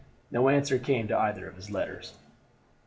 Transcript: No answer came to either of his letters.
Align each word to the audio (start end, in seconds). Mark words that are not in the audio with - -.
No 0.31 0.49
answer 0.49 0.79
came 0.79 1.07
to 1.09 1.15
either 1.19 1.47
of 1.47 1.55
his 1.57 1.69
letters. 1.69 2.15